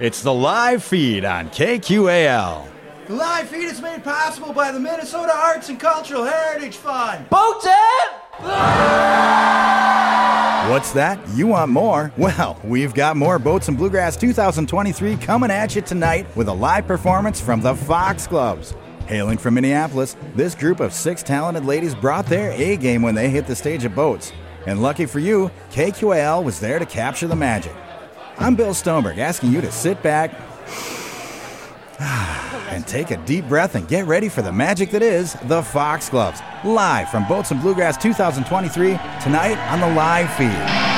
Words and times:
It's 0.00 0.22
the 0.22 0.32
live 0.32 0.82
feed 0.82 1.24
on 1.24 1.48
KQAL. 1.50 2.66
The 3.06 3.14
live 3.14 3.48
feed 3.48 3.64
is 3.64 3.80
made 3.82 4.02
possible 4.02 4.52
by 4.52 4.72
the 4.72 4.80
Minnesota 4.80 5.32
Arts 5.34 5.68
and 5.68 5.78
Cultural 5.78 6.24
Heritage 6.24 6.76
Fund. 6.76 7.28
Boats 7.28 7.66
What's 10.70 10.92
that? 10.92 11.20
You 11.34 11.48
want 11.48 11.70
more? 11.70 12.10
Well, 12.16 12.58
we've 12.64 12.94
got 12.94 13.16
more 13.16 13.38
Boats 13.38 13.68
and 13.68 13.76
Bluegrass 13.76 14.16
2023 14.16 15.16
coming 15.16 15.50
at 15.50 15.76
you 15.76 15.82
tonight 15.82 16.26
with 16.34 16.48
a 16.48 16.52
live 16.52 16.86
performance 16.86 17.40
from 17.40 17.60
the 17.60 17.74
Foxgloves. 17.74 18.74
Hailing 19.06 19.36
from 19.36 19.54
Minneapolis, 19.54 20.16
this 20.34 20.54
group 20.54 20.80
of 20.80 20.94
six 20.94 21.22
talented 21.22 21.66
ladies 21.66 21.94
brought 21.94 22.26
their 22.26 22.52
A 22.52 22.76
game 22.76 23.02
when 23.02 23.14
they 23.14 23.28
hit 23.28 23.46
the 23.46 23.54
stage 23.54 23.84
at 23.84 23.94
Boats. 23.94 24.32
And 24.66 24.80
lucky 24.80 25.04
for 25.06 25.18
you, 25.18 25.50
KQAL 25.70 26.42
was 26.42 26.60
there 26.60 26.78
to 26.78 26.86
capture 26.86 27.26
the 27.26 27.36
magic. 27.36 27.74
I'm 28.38 28.56
Bill 28.56 28.72
Stoneberg, 28.72 29.18
asking 29.18 29.52
you 29.52 29.60
to 29.60 29.70
sit 29.70 30.02
back 30.02 30.32
and 32.00 32.86
take 32.86 33.10
a 33.10 33.18
deep 33.18 33.46
breath 33.48 33.74
and 33.74 33.86
get 33.86 34.06
ready 34.06 34.28
for 34.28 34.42
the 34.42 34.52
magic 34.52 34.90
that 34.92 35.02
is 35.02 35.34
the 35.44 35.62
Foxgloves. 35.62 36.40
Live 36.64 37.10
from 37.10 37.28
Boats 37.28 37.50
and 37.50 37.60
Bluegrass 37.60 37.96
2023, 38.02 38.98
tonight 39.22 39.58
on 39.70 39.80
the 39.80 39.94
live 39.94 40.32
feed. 40.34 40.91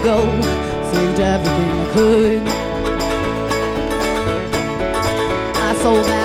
Ago, 0.00 0.18
saved 0.92 1.20
everything 1.20 1.70
I 1.70 1.92
could. 1.94 2.42
I 5.68 5.74
sold 5.82 6.15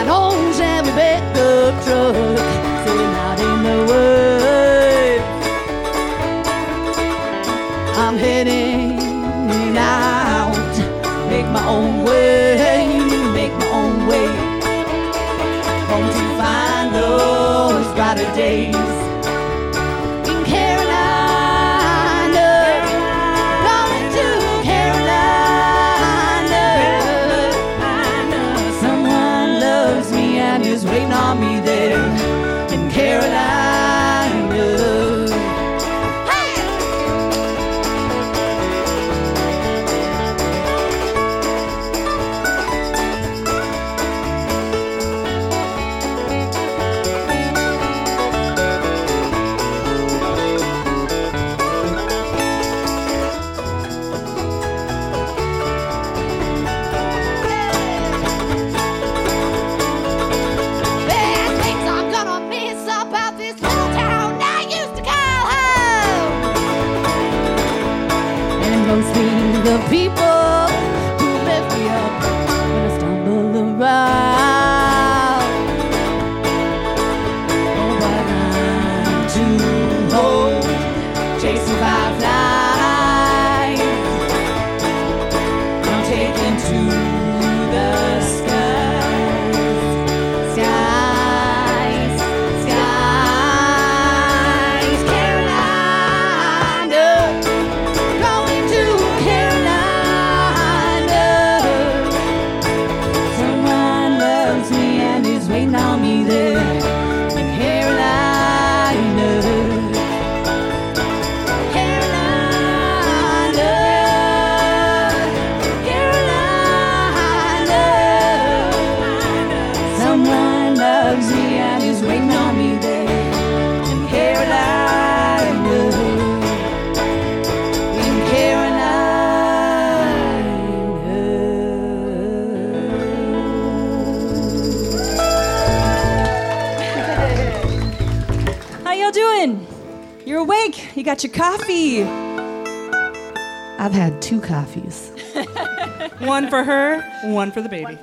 You 141.02 141.06
got 141.06 141.24
your 141.24 141.34
coffee. 141.34 142.04
I've 142.04 143.92
had 143.92 144.22
two 144.22 144.40
coffees. 144.40 145.10
One 146.20 146.48
for 146.48 146.64
her, 146.64 147.02
one 147.24 147.52
for 147.52 147.64
the 147.64 147.70
baby. 147.70 147.98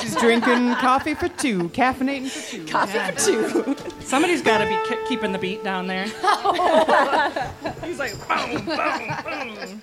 She's 0.00 0.16
drinking 0.16 0.72
coffee 0.76 1.12
for 1.12 1.28
two, 1.28 1.68
caffeinating 1.68 2.30
for 2.30 2.50
two. 2.50 2.64
Coffee 2.64 2.98
for 2.98 3.20
two. 3.20 3.76
Somebody's 4.00 4.40
got 4.40 4.64
to 4.64 4.66
be 4.66 4.74
ke- 4.88 5.06
keeping 5.06 5.32
the 5.32 5.38
beat 5.38 5.62
down 5.62 5.86
there. 5.86 6.06
Oh. 6.22 7.52
He's 7.84 7.98
like, 7.98 8.12
boom, 8.26 8.64
boom, 8.64 9.58
boom. 9.58 9.82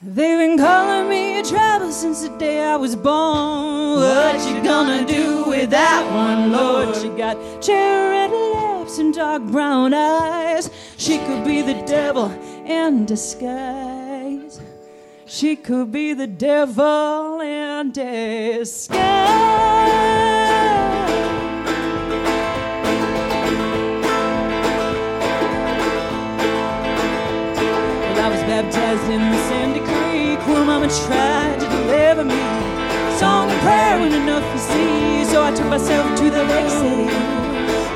They've 0.00 0.38
been 0.38 0.56
calling 0.56 1.08
me 1.08 1.40
a 1.40 1.42
trouble 1.42 1.90
since 1.90 2.22
the 2.22 2.38
day 2.38 2.62
I 2.64 2.76
was 2.76 2.94
born. 2.94 3.98
What 3.98 4.48
you 4.48 4.62
gonna 4.62 5.04
do 5.04 5.46
with 5.46 5.70
that 5.70 6.08
one, 6.12 6.52
Lord? 6.52 6.96
You 7.02 7.16
got 7.18 7.60
cherry 7.60 8.10
red 8.10 8.30
lips 8.88 8.98
and 8.98 9.12
dark 9.12 9.42
brown 9.42 9.92
eyes. 9.92 10.70
She 10.96 11.18
could 11.18 11.44
be 11.44 11.60
the 11.60 11.74
devil 11.82 12.30
in 12.64 13.04
disguise. 13.04 14.62
She 15.26 15.56
could 15.56 15.92
be 15.92 16.14
the 16.14 16.26
devil 16.26 17.40
in 17.42 17.92
disguise. 17.92 18.98
Well, 28.00 28.18
I 28.18 28.28
was 28.30 28.40
baptized 28.48 29.10
in 29.10 29.20
the 29.20 29.38
Sandy 29.48 29.80
Creek 29.80 30.38
where 30.48 30.64
Mama 30.64 30.88
tried 30.88 31.60
to 31.60 31.66
deliver 31.66 32.24
me. 32.24 32.40
Song 33.18 33.50
and 33.50 33.60
prayer 33.60 33.98
ain't 33.98 34.14
enough, 34.14 34.44
you 34.54 34.60
see, 34.60 35.24
so 35.30 35.42
I 35.42 35.52
took 35.52 35.66
myself 35.66 36.18
to 36.20 36.24
the 36.30 36.44
big 36.46 36.70
city. 36.70 37.47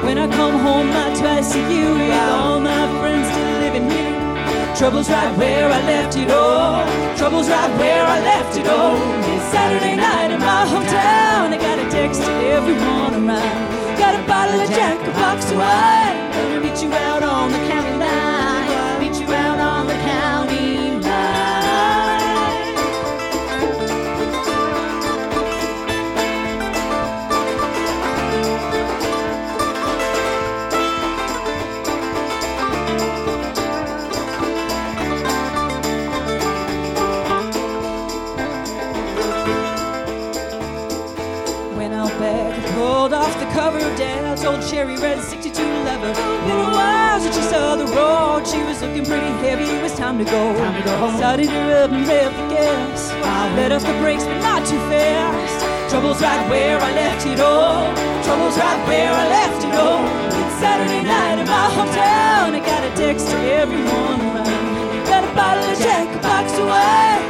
When 0.02 0.18
I 0.18 0.26
come 0.26 0.58
home, 0.58 0.90
I 0.90 1.14
try 1.14 1.36
to 1.38 1.44
see 1.44 1.62
you 1.78 1.94
with 1.94 2.12
all 2.12 2.58
my 2.58 2.84
friends 2.98 3.28
still 3.30 3.58
living 3.60 3.88
here. 3.88 4.74
Trouble's 4.74 5.08
right 5.08 5.32
where 5.38 5.70
I 5.70 5.80
left 5.86 6.16
it 6.16 6.28
all. 6.28 6.82
Trouble's 7.16 7.48
right 7.48 7.70
where 7.78 8.04
I 8.04 8.18
left 8.20 8.56
it 8.56 8.66
all. 8.66 8.96
It's 9.32 9.44
Saturday 9.54 9.94
night 9.94 10.32
in 10.32 10.40
my 10.40 10.66
hometown. 10.66 11.54
I 11.54 11.56
got 11.56 11.78
a 11.78 11.88
text 11.88 12.20
to 12.22 12.32
everyone 12.56 13.14
around. 13.14 13.96
Got 13.96 14.18
a 14.18 14.26
bottle 14.26 14.60
of 14.60 14.68
Jack, 14.70 14.98
a 15.06 15.12
box 15.12 15.50
of 15.52 15.58
wine. 15.58 16.32
Gonna 16.32 16.60
meet 16.60 16.82
you 16.82 16.92
out 16.92 17.11
cherry 44.82 44.96
red 44.96 45.22
62 45.22 45.62
leather. 45.84 46.12
Been 46.12 46.58
a 46.58 46.70
while 46.74 47.20
since 47.20 47.36
she 47.36 47.42
saw 47.42 47.76
the 47.76 47.86
road. 47.86 48.46
She 48.46 48.58
was 48.64 48.82
looking 48.82 49.04
pretty 49.04 49.32
heavy. 49.44 49.64
It 49.64 49.82
was 49.82 49.94
time 49.94 50.18
to 50.18 50.24
go. 50.24 50.54
Time 50.56 50.74
to 50.74 50.82
go 50.82 50.96
home. 50.96 51.16
Started 51.16 51.48
her 51.48 51.84
up 51.84 51.90
and 51.92 52.06
rev 52.06 52.32
the 52.34 52.54
gas. 52.54 53.10
I 53.10 53.54
let 53.56 53.70
off 53.72 53.82
the 53.82 53.94
brakes, 54.02 54.24
but 54.24 54.40
not 54.40 54.66
too 54.66 54.78
fast. 54.90 55.90
Trouble's 55.90 56.20
right 56.20 56.42
where 56.50 56.78
I 56.80 56.92
left 56.92 57.26
it 57.26 57.40
all. 57.40 57.94
Trouble's 58.24 58.56
right 58.58 58.80
where 58.88 59.12
I 59.12 59.24
left 59.28 59.62
it 59.64 59.74
all. 59.74 60.04
It's 60.40 60.56
Saturday 60.58 61.02
night 61.04 61.38
in 61.38 61.46
my 61.46 61.68
hometown. 61.76 62.48
I 62.58 62.60
got 62.60 62.82
a 62.82 62.92
text 62.96 63.28
to 63.28 63.36
everyone 63.36 64.20
around. 64.20 65.06
Got 65.06 65.22
a 65.30 65.32
bottle 65.34 65.64
of 65.64 65.78
Jack, 65.78 66.08
a 66.16 66.22
box 66.22 66.58
of 66.58 66.66
wine. 66.66 67.21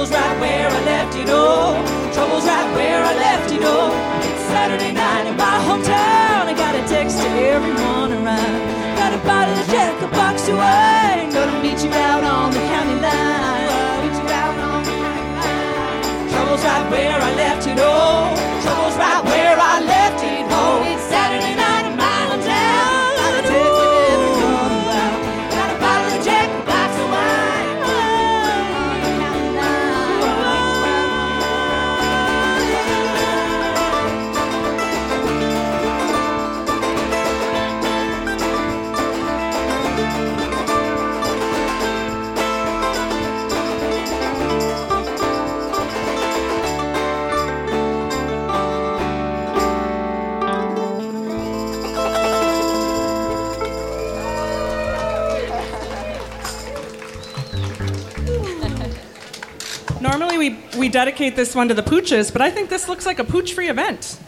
Trouble's 0.00 0.16
right 0.16 0.40
where 0.40 0.66
I 0.66 0.80
left 0.86 1.14
it 1.14 1.28
all. 1.28 1.74
Trouble's 2.14 2.46
right 2.46 2.74
where 2.74 3.04
I 3.04 3.14
left 3.16 3.52
it 3.52 3.62
all. 3.62 3.92
It's 4.24 4.44
Saturday 4.48 4.92
night 4.92 5.26
in 5.26 5.36
my 5.36 5.60
hometown. 5.68 6.48
I 6.48 6.54
got 6.56 6.74
a 6.74 6.80
text 6.88 7.18
to 7.18 7.28
everyone 7.28 8.10
around. 8.10 8.96
Got 8.96 9.12
a 9.12 9.18
bottle 9.28 9.52
of 9.60 9.66
Jack, 9.66 10.00
a 10.00 10.08
box 10.08 10.48
of 10.48 10.56
wine. 10.56 11.30
Gonna 11.30 11.60
meet 11.60 11.84
you 11.84 11.92
out 11.92 12.24
on 12.24 12.50
the 12.50 12.60
county 12.72 12.96
line. 12.96 14.00
Meet 14.00 14.16
you 14.16 14.28
out 14.40 14.56
on 14.72 14.84
the 14.84 14.94
county 15.04 15.26
line. 15.36 16.30
Trouble's 16.32 16.64
right 16.64 16.90
where 16.90 17.20
I 17.20 17.34
left 17.34 17.66
it 17.66 17.78
all. 17.78 18.49
Dedicate 61.20 61.36
this 61.36 61.54
one 61.54 61.68
to 61.68 61.74
the 61.74 61.82
pooches, 61.82 62.32
but 62.32 62.40
I 62.40 62.50
think 62.50 62.70
this 62.70 62.88
looks 62.88 63.04
like 63.04 63.18
a 63.18 63.24
pooch-free 63.24 63.68
event. 63.68 64.18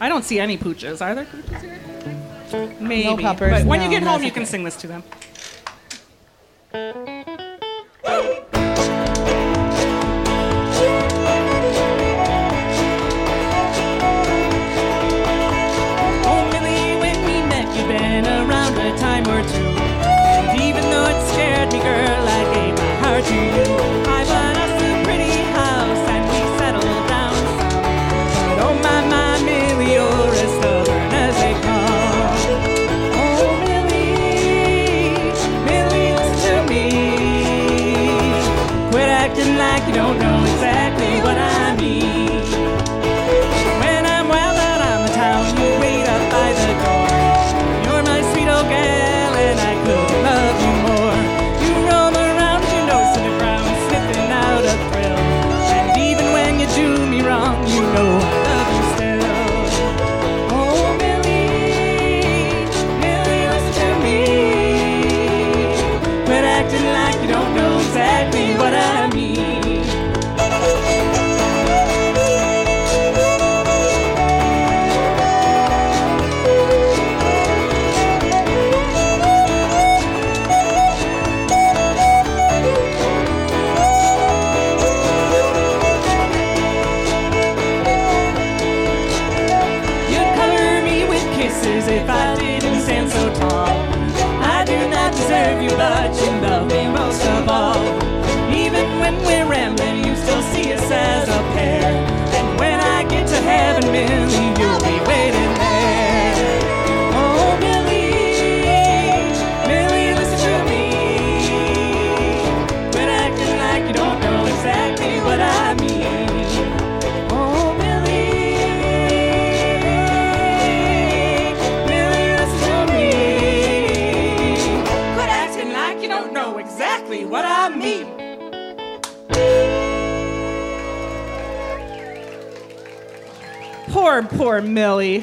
I 0.00 0.08
don't 0.10 0.22
see 0.22 0.38
any 0.38 0.58
pooches. 0.58 1.00
Are 1.00 1.14
there 1.14 1.24
pooches 1.24 1.62
here? 1.62 2.76
Maybe. 2.78 3.04
No 3.04 3.16
puppers, 3.16 3.62
but 3.62 3.64
when 3.64 3.80
you 3.80 3.88
get 3.88 4.02
home, 4.02 4.22
you 4.22 4.30
can 4.30 4.44
sing 4.44 4.62
this 4.62 4.76
to 4.76 4.86
them. 4.86 5.02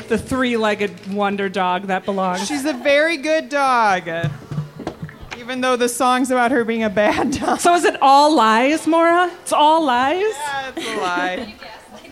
the 0.09 0.17
three 0.17 0.57
legged 0.57 1.13
wonder 1.13 1.47
dog 1.47 1.83
that 1.87 2.03
belongs. 2.03 2.45
She's 2.47 2.65
a 2.65 2.73
very 2.73 3.15
good 3.17 3.47
dog. 3.47 4.09
Even 5.37 5.61
though 5.61 5.75
the 5.75 5.87
song's 5.87 6.31
about 6.31 6.51
her 6.51 6.65
being 6.65 6.83
a 6.83 6.89
bad 6.89 7.31
dog. 7.39 7.59
So 7.59 7.73
is 7.75 7.85
it 7.85 7.95
all 8.01 8.35
lies, 8.35 8.85
Mora? 8.87 9.31
It's 9.41 9.53
all 9.53 9.85
lies? 9.85 10.21
Yeah, 10.21 10.71
it's 10.75 10.87
a 10.87 10.97
lie. 10.97 11.55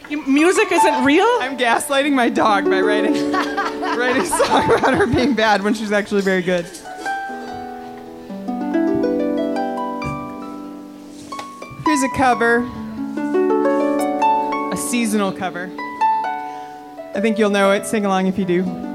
you, 0.10 0.26
music 0.28 0.72
isn't 0.72 1.04
real? 1.04 1.26
I'm 1.42 1.58
gaslighting 1.58 2.14
my 2.14 2.30
dog 2.30 2.66
by 2.66 2.82
writing, 2.82 3.32
writing 3.32 4.22
a 4.22 4.26
song 4.26 4.72
about 4.72 4.94
her 4.94 5.08
being 5.08 5.34
bad 5.34 5.64
when 5.64 5.74
she's 5.74 5.92
actually 5.92 6.22
very 6.22 6.44
good. 6.44 6.66
Here's 11.86 12.04
a 12.04 12.10
cover, 12.16 12.60
a 14.72 14.78
seasonal 14.78 15.32
cover. 15.32 15.72
I 17.18 17.20
think 17.20 17.40
you'll 17.40 17.50
know 17.50 17.72
it. 17.72 17.88
Sing 17.88 18.06
along 18.06 18.28
if 18.28 18.38
you 18.38 18.46
do. 18.46 18.87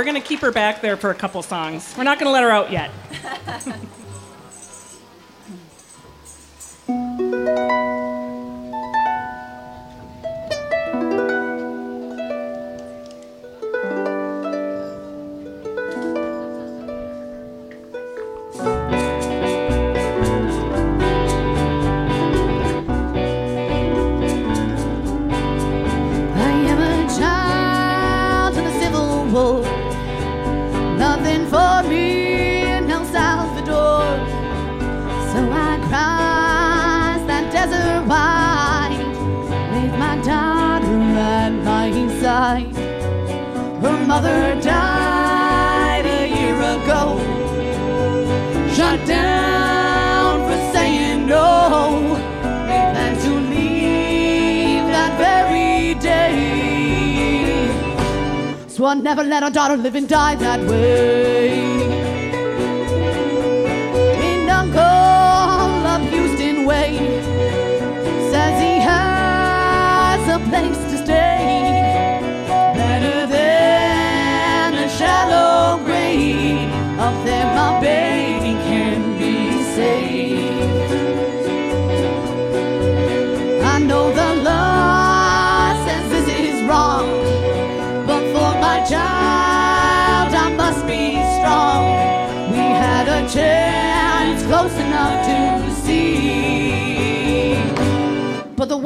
We're 0.00 0.04
going 0.04 0.14
to 0.14 0.26
keep 0.26 0.40
her 0.40 0.50
back 0.50 0.80
there 0.80 0.96
for 0.96 1.10
a 1.10 1.14
couple 1.14 1.42
songs. 1.42 1.94
We're 1.94 2.04
not 2.04 2.18
going 2.18 2.28
to 2.28 2.32
let 2.32 2.42
her 2.42 2.48
out 2.48 2.72
yet. 2.72 2.90
Wide 38.06 39.06
with 39.72 39.92
my 39.98 40.16
daughter 40.24 40.86
at 41.18 41.52
my 41.64 41.90
side. 42.20 42.74
Her 43.82 44.06
mother 44.06 44.60
died 44.60 46.06
a 46.06 46.28
year 46.28 46.56
ago. 46.56 47.18
Shut 48.74 48.98
down 49.06 50.40
for 50.48 50.58
saying 50.72 51.26
no. 51.26 52.16
We 52.68 52.78
plan 52.92 53.12
to 53.24 53.32
leave 53.54 54.86
that 54.94 55.12
very 55.18 55.94
day. 56.00 56.38
So 58.68 58.86
I 58.86 58.94
never 58.94 59.22
let 59.24 59.42
our 59.42 59.50
daughter 59.50 59.76
live 59.76 59.94
and 59.94 60.08
die 60.08 60.36
that 60.36 60.60
way. 60.68 61.99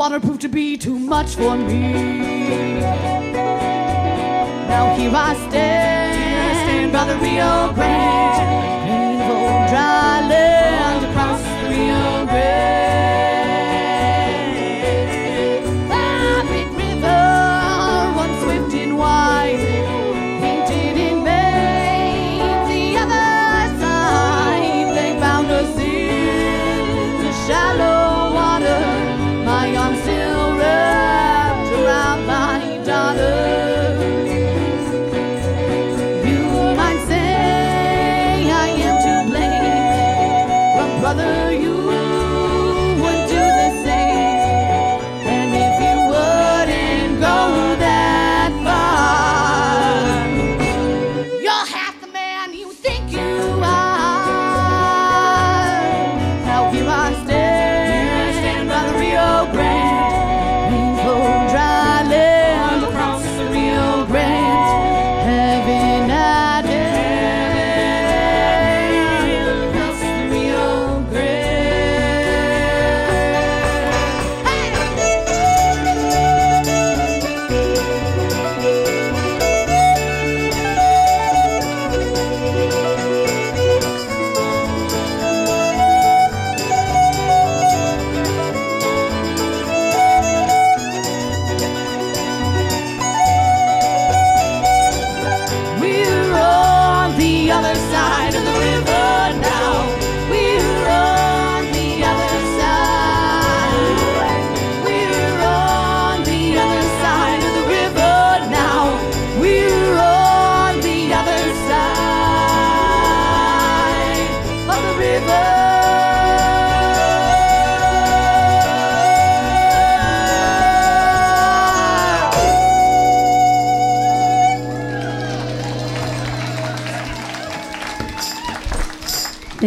Water 0.05 0.21
proved 0.21 0.43
to 0.43 0.51
be 0.51 0.77
too 0.77 0.99
much 0.99 1.35
for 1.35 1.57
me. 1.57 1.81
Now 4.69 4.95
here 4.97 5.11
I 5.15 5.35
stand 5.49 6.93
by 6.93 7.07
the 7.07 7.17
Rio 7.25 7.73
Grande, 7.73 8.85
painful 8.85 9.49
dry 9.71 10.21
land 10.29 11.07
across 11.07 11.41
the 11.41 11.69
Rio 11.71 12.27
Grande. 12.27 13.44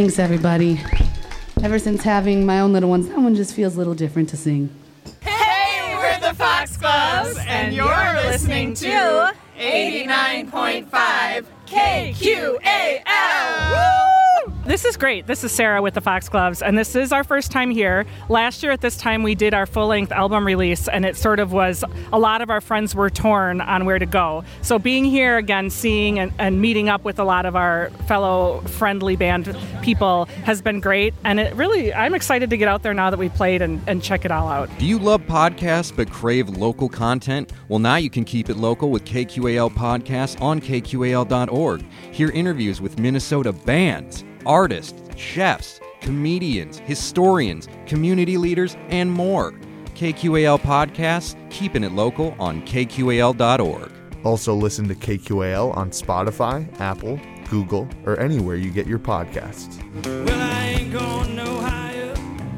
Thanks, 0.08 0.20
everybody. 0.20 0.80
Ever 1.62 1.78
since 1.78 2.02
having 2.02 2.46
my 2.46 2.62
own 2.62 2.72
little 2.72 2.90
ones, 2.90 3.10
that 3.10 3.18
one 3.18 3.36
just 3.36 3.54
feels 3.54 3.76
a 3.76 3.78
little 3.78 3.94
different 3.94 4.30
to 4.30 4.38
sing. 4.38 4.70
Hey, 5.20 5.96
we're 5.98 6.18
the 6.26 6.34
Foxgloves, 6.34 7.38
and 7.46 7.76
you're 7.76 8.14
listening 8.14 8.74
to 8.76 9.34
89.5 9.58 11.46
KQAL. 11.66 12.97
This 14.78 14.86
is 14.86 14.96
great. 14.96 15.26
This 15.26 15.44
is 15.44 15.52
Sarah 15.52 15.82
with 15.82 15.96
the 15.96 16.02
Foxgloves, 16.02 16.62
and 16.62 16.78
this 16.78 16.96
is 16.96 17.12
our 17.12 17.24
first 17.24 17.52
time 17.52 17.72
here. 17.72 18.06
Last 18.30 18.62
year 18.62 18.72
at 18.72 18.80
this 18.80 18.96
time, 18.96 19.24
we 19.24 19.34
did 19.34 19.56
our 19.56 19.66
full 19.66 19.88
length 19.88 20.12
album 20.12 20.46
release, 20.46 20.88
and 20.88 21.04
it 21.04 21.18
sort 21.18 21.40
of 21.40 21.52
was 21.52 21.84
a 22.14 22.20
lot 22.20 22.44
of 22.44 22.52
our 22.52 22.62
friends 22.62 22.94
were 22.94 23.10
torn 23.10 23.60
on 23.60 23.86
where 23.86 23.98
to 23.98 24.06
go. 24.06 24.44
So, 24.62 24.78
being 24.78 25.04
here 25.04 25.36
again, 25.38 25.72
seeing 25.72 26.20
and, 26.20 26.32
and 26.38 26.62
meeting 26.62 26.90
up 26.90 27.04
with 27.04 27.18
a 27.18 27.24
lot 27.24 27.48
of 27.48 27.56
our 27.56 27.90
fellow 28.06 28.62
friendly 28.68 29.16
band 29.16 29.58
people 29.82 30.26
has 30.44 30.62
been 30.62 30.80
great. 30.80 31.16
And 31.24 31.40
it 31.40 31.56
really, 31.56 31.92
I'm 31.92 32.14
excited 32.14 32.52
to 32.52 32.58
get 32.58 32.68
out 32.68 32.84
there 32.84 32.94
now 32.94 33.10
that 33.10 33.18
we've 33.18 33.34
played 33.34 33.64
and, 33.64 33.82
and 33.88 34.04
check 34.04 34.26
it 34.26 34.32
all 34.32 34.48
out. 34.48 34.70
Do 34.78 34.86
you 34.86 35.00
love 35.00 35.22
podcasts 35.22 35.96
but 35.96 36.12
crave 36.12 36.50
local 36.50 36.88
content? 36.88 37.52
Well, 37.68 37.80
now 37.80 37.96
you 37.96 38.12
can 38.12 38.26
keep 38.26 38.48
it 38.48 38.58
local 38.58 38.92
with 38.92 39.06
KQAL 39.06 39.72
Podcasts 39.72 40.40
on 40.40 40.62
KQAL.org. 40.62 41.84
Hear 42.12 42.30
interviews 42.30 42.80
with 42.80 43.00
Minnesota 43.00 43.52
bands, 43.52 44.24
artists, 44.48 45.00
chefs, 45.18 45.80
comedians, 46.02 46.80
historians, 46.80 47.68
community 47.86 48.38
leaders, 48.38 48.78
and 48.90 49.12
more. 49.12 49.52
KQAL 49.96 50.60
Podcasts, 50.62 51.36
keeping 51.50 51.84
it 51.84 51.92
local 51.92 52.36
on 52.40 52.62
KQAL.org. 52.64 53.92
Also, 54.24 54.54
listen 54.54 54.88
to 54.88 54.96
KQAL 54.96 55.76
on 55.76 55.90
Spotify, 55.92 56.68
Apple, 56.80 57.20
Google, 57.50 57.88
or 58.06 58.20
anywhere 58.20 58.56
you 58.56 58.70
get 58.72 58.88
your 58.88 59.00
podcasts. 59.00 59.78
Well, 60.06 60.40
I 60.40 60.66
ain't 60.80 60.92
going 60.94 61.36
no 61.36 61.60
higher. 61.60 62.14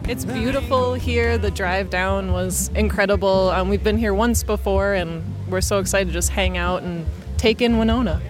It's 0.08 0.26
beautiful 0.26 0.96
here. 0.96 1.38
The 1.38 1.52
drive 1.52 1.90
down 1.90 2.32
was 2.34 2.70
incredible. 2.76 3.50
Um, 3.50 3.70
we've 3.70 3.84
been 3.84 3.98
here 3.98 4.14
once 4.14 4.44
before, 4.44 4.94
and 4.94 5.24
we're 5.48 5.62
so 5.62 5.80
excited 5.80 6.08
to 6.08 6.14
just 6.14 6.30
hang 6.32 6.58
out 6.58 6.82
and 6.84 7.06
take 7.38 7.62
in 7.62 7.78
Winona. 7.78 8.22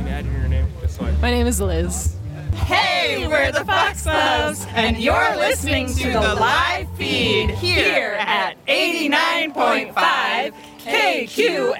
Imagine 0.00 0.32
your 0.32 0.48
name. 0.48 0.66
Just 0.82 0.96
so 0.96 1.04
I- 1.04 1.12
My 1.22 1.30
name 1.30 1.46
is 1.46 1.60
Liz. 1.60 2.16
Hey, 2.54 3.26
we're 3.26 3.52
the 3.52 3.64
Foxgloves, 3.64 4.66
and 4.70 4.96
you're 4.96 5.36
listening 5.36 5.88
to 5.88 6.12
the 6.12 6.34
live 6.34 6.88
feed 6.96 7.50
here 7.50 8.16
at 8.18 8.56
89.5 8.66 10.54
KQAL. 10.78 11.74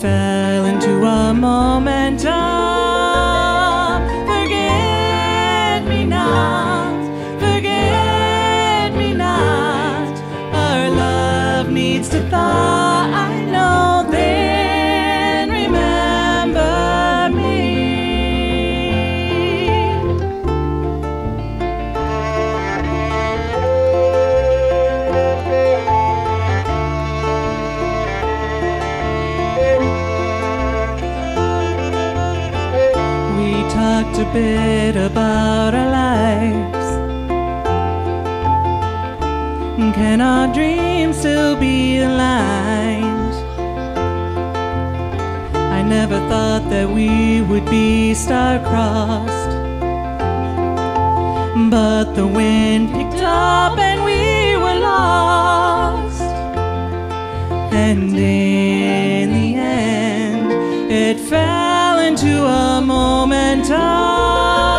Fell 0.00 0.66
into 0.66 1.04
a 1.04 1.32
moment 1.32 2.26
of 2.26 2.55
bit 34.36 34.96
about 34.96 35.72
our 35.74 35.90
lives. 36.02 36.88
Can 39.98 40.20
our 40.20 40.46
dreams 40.52 41.16
still 41.16 41.56
be 41.56 42.00
aligned? 42.08 43.34
I 45.76 45.80
never 45.96 46.18
thought 46.30 46.64
that 46.68 46.88
we 46.98 47.10
would 47.48 47.66
be 47.78 48.12
star-crossed. 48.12 49.52
But 51.76 52.06
the 52.18 52.26
wind 52.26 52.84
picked 52.96 53.22
up 53.22 53.78
and 53.90 53.98
we 54.10 54.22
were 54.62 54.78
lost. 54.92 56.20
And 57.86 58.14
in 58.14 59.26
the 59.38 59.48
end, 59.54 60.46
it 61.02 61.18
fell 61.30 61.75
into 62.06 62.44
a 62.46 62.80
moment 62.80 63.68
of 63.68 64.75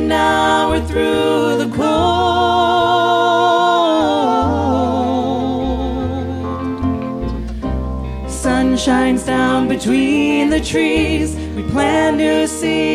now 0.00 0.70
we're 0.70 0.86
through 0.86 1.58
the 1.58 1.68
cold. 1.76 1.90
Sun 8.30 8.76
shines 8.76 9.24
down 9.24 9.68
between 9.68 10.50
the 10.50 10.60
trees. 10.60 11.36
We 11.56 11.62
plant 11.70 12.16
new 12.18 12.46
seeds, 12.46 12.85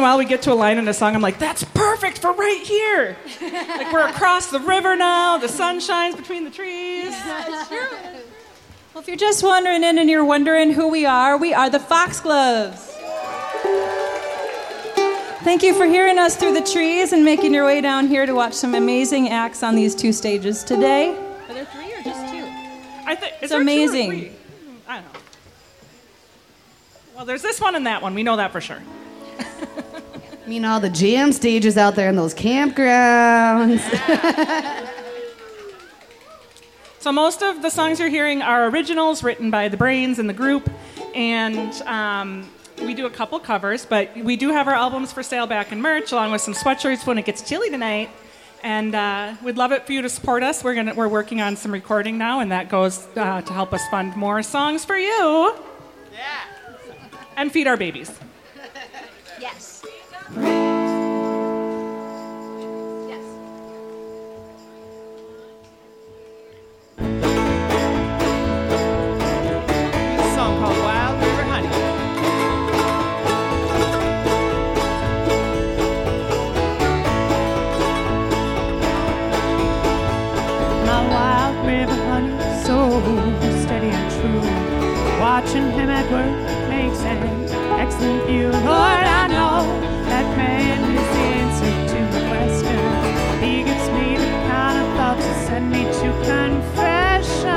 in 0.00 0.04
a 0.04 0.08
while, 0.08 0.18
we 0.18 0.24
get 0.24 0.40
to 0.42 0.52
a 0.52 0.54
line 0.54 0.78
in 0.78 0.88
a 0.88 0.94
song. 0.94 1.14
I'm 1.14 1.20
like, 1.20 1.38
"That's 1.38 1.62
perfect 1.62 2.18
for 2.18 2.32
right 2.32 2.62
here." 2.62 3.16
like 3.42 3.92
we're 3.92 4.08
across 4.08 4.46
the 4.50 4.58
river 4.58 4.96
now. 4.96 5.36
The 5.36 5.48
sun 5.48 5.78
shines 5.78 6.16
between 6.16 6.44
the 6.44 6.50
trees. 6.50 7.14
Well, 8.92 9.02
if 9.02 9.06
you're 9.06 9.16
just 9.16 9.42
wandering 9.42 9.84
in 9.84 9.98
and 9.98 10.08
you're 10.08 10.24
wondering 10.24 10.72
who 10.72 10.88
we 10.88 11.04
are, 11.04 11.36
we 11.36 11.52
are 11.52 11.68
the 11.68 11.78
Foxgloves. 11.78 12.96
Thank 15.44 15.62
you 15.62 15.74
for 15.74 15.84
hearing 15.84 16.18
us 16.18 16.34
through 16.34 16.54
the 16.54 16.62
trees 16.62 17.12
and 17.12 17.24
making 17.24 17.52
your 17.52 17.66
way 17.66 17.80
down 17.80 18.08
here 18.08 18.24
to 18.24 18.32
watch 18.32 18.54
some 18.54 18.74
amazing 18.74 19.28
acts 19.28 19.62
on 19.62 19.74
these 19.74 19.94
two 19.94 20.12
stages 20.12 20.64
today. 20.64 21.10
Are 21.48 21.54
there 21.54 21.66
three 21.66 21.92
or 21.92 22.02
just 22.02 22.32
two? 22.32 22.44
I 23.06 23.14
think 23.14 23.34
It's 23.42 23.52
amazing. 23.52 24.30
Hmm, 24.30 24.76
I 24.88 24.94
don't 25.00 25.12
know. 25.12 25.20
Well, 27.16 27.24
there's 27.26 27.42
this 27.42 27.60
one 27.60 27.74
and 27.74 27.86
that 27.86 28.00
one. 28.00 28.14
We 28.14 28.22
know 28.22 28.36
that 28.36 28.50
for 28.50 28.60
sure. 28.62 28.80
I 30.50 30.52
mean, 30.52 30.64
all 30.64 30.80
the 30.80 30.90
jam 30.90 31.30
stages 31.30 31.76
out 31.76 31.94
there 31.94 32.08
in 32.08 32.16
those 32.16 32.34
campgrounds. 32.34 33.78
So 36.98 37.12
most 37.12 37.42
of 37.42 37.62
the 37.62 37.70
songs 37.70 37.98
you're 37.98 38.10
hearing 38.10 38.42
are 38.42 38.66
originals 38.66 39.22
written 39.22 39.50
by 39.50 39.68
the 39.68 39.76
Brains 39.78 40.18
and 40.18 40.28
the 40.28 40.34
group, 40.34 40.68
and 41.14 41.72
um, 41.82 42.46
we 42.82 42.92
do 42.92 43.06
a 43.06 43.10
couple 43.10 43.38
covers. 43.40 43.86
But 43.86 44.14
we 44.14 44.36
do 44.36 44.50
have 44.50 44.68
our 44.68 44.74
albums 44.74 45.10
for 45.10 45.22
sale 45.22 45.46
back 45.46 45.72
in 45.72 45.80
merch, 45.80 46.12
along 46.12 46.30
with 46.32 46.42
some 46.42 46.52
sweatshirts 46.52 47.06
when 47.06 47.16
it 47.16 47.24
gets 47.24 47.40
chilly 47.40 47.70
tonight. 47.70 48.10
And 48.62 48.94
uh, 48.94 49.36
we'd 49.42 49.56
love 49.56 49.72
it 49.72 49.86
for 49.86 49.92
you 49.94 50.02
to 50.02 50.10
support 50.10 50.42
us. 50.42 50.62
We're 50.62 50.74
gonna 50.74 50.94
we're 50.94 51.08
working 51.08 51.40
on 51.40 51.56
some 51.56 51.72
recording 51.72 52.18
now, 52.18 52.40
and 52.40 52.52
that 52.52 52.68
goes 52.68 53.08
uh, 53.16 53.40
to 53.40 53.52
help 53.54 53.72
us 53.72 53.80
fund 53.88 54.14
more 54.14 54.42
songs 54.42 54.84
for 54.84 54.98
you. 54.98 55.54
Yeah. 56.12 56.42
And 57.38 57.50
feed 57.50 57.66
our 57.66 57.78
babies. 57.78 58.12
Work 86.10 86.68
makes 86.68 86.98
an 87.00 87.18
excellent 87.78 88.26
view. 88.26 88.50
Lord, 88.50 89.04
I 89.20 89.28
know 89.28 89.62
that 90.10 90.26
man 90.36 90.96
is 90.96 91.08
the 91.16 91.26
answer 91.40 91.72
to 91.92 91.98
my 92.12 92.22
question. 92.30 92.80
He 93.42 93.62
gives 93.62 93.88
me 93.96 94.16
the 94.16 94.30
kind 94.50 94.76
of 94.82 94.86
thought 94.96 95.18
to 95.18 95.32
send 95.46 95.70
me 95.70 95.84
to 95.84 96.08
confession. 96.26 97.50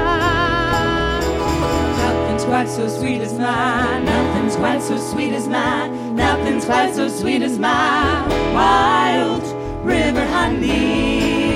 Nothing's 2.03 2.45
quite 2.45 2.69
so 2.69 2.87
sweet 2.87 3.21
as 3.21 3.33
mine. 3.33 4.05
Nothing's 4.05 4.55
quite 4.55 4.81
so 4.81 4.97
sweet 4.97 5.33
as 5.33 5.47
mine. 5.47 6.15
Nothing's 6.15 6.65
quite 6.65 6.93
so 6.93 7.07
sweet 7.09 7.41
as 7.41 7.57
my 7.57 8.27
wild 8.53 9.43
river 9.83 10.25
honey. 10.27 11.52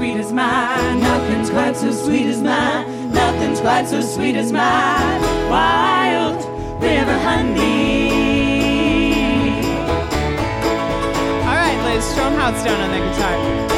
Sweet 0.00 0.16
as 0.16 0.32
mine. 0.32 1.00
Nothing's 1.00 1.50
quite 1.50 1.76
so 1.76 1.92
sweet 1.92 2.24
as 2.24 2.40
mine. 2.40 3.12
Nothing's 3.12 3.60
quite 3.60 3.86
so 3.86 4.00
sweet 4.00 4.34
as 4.34 4.50
mine. 4.50 5.20
wild 5.50 6.42
river 6.82 7.18
honey. 7.18 8.08
All 11.48 11.58
right, 11.64 11.78
Liz, 11.84 12.14
show 12.14 12.24
them 12.24 12.32
how 12.40 12.50
it's 12.50 12.64
done 12.64 12.80
on 12.80 12.90
the 12.90 13.10
guitar. 13.10 13.69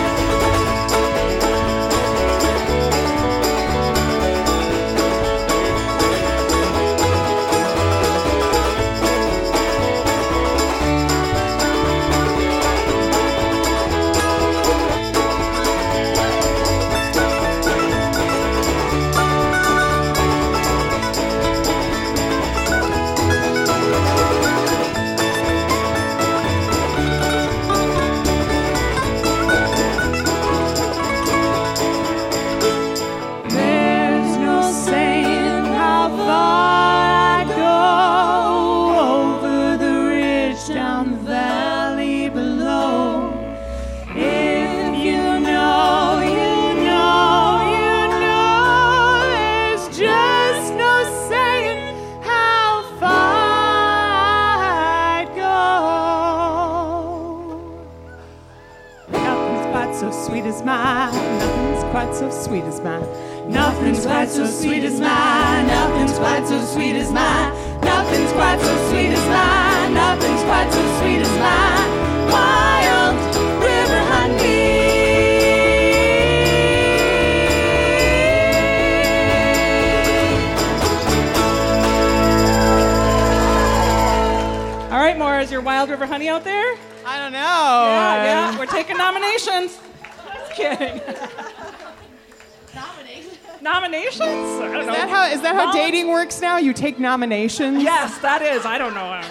Nominations? 97.22 97.82
Yes, 97.82 98.18
that 98.18 98.42
is. 98.42 98.66
I 98.66 98.78
don't 98.78 98.94
know. 98.94 99.22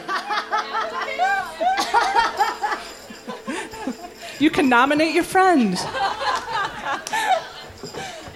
you 4.39 4.49
can 4.49 4.69
nominate 4.69 5.13
your 5.13 5.25
friend. 5.25 5.75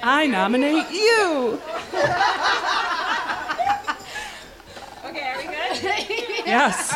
I 0.04 0.28
nominate 0.28 0.92
you. 0.92 1.62
Okay, 5.06 5.24
are 5.24 5.38
we 5.38 5.44
good? 5.46 6.46
Yes. 6.46 6.94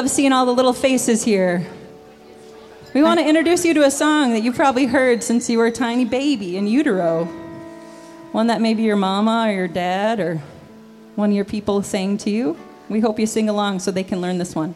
love 0.00 0.08
seeing 0.08 0.32
all 0.32 0.46
the 0.46 0.54
little 0.54 0.72
faces 0.72 1.22
here. 1.22 1.66
We 2.94 3.02
want 3.02 3.20
to 3.20 3.28
introduce 3.28 3.66
you 3.66 3.74
to 3.74 3.84
a 3.84 3.90
song 3.90 4.32
that 4.32 4.40
you 4.40 4.50
probably 4.50 4.86
heard 4.86 5.22
since 5.22 5.50
you 5.50 5.58
were 5.58 5.66
a 5.66 5.70
tiny 5.70 6.06
baby 6.06 6.56
in 6.56 6.66
utero. 6.66 7.26
One 8.32 8.46
that 8.46 8.62
maybe 8.62 8.82
your 8.82 8.96
mama 8.96 9.44
or 9.48 9.52
your 9.52 9.68
dad 9.68 10.18
or 10.18 10.36
one 11.16 11.28
of 11.28 11.36
your 11.36 11.44
people 11.44 11.82
sang 11.82 12.16
to 12.16 12.30
you. 12.30 12.56
We 12.88 13.00
hope 13.00 13.18
you 13.18 13.26
sing 13.26 13.50
along 13.50 13.80
so 13.80 13.90
they 13.90 14.02
can 14.02 14.22
learn 14.22 14.38
this 14.38 14.54
one. 14.54 14.74